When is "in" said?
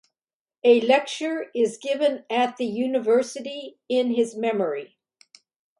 3.87-4.15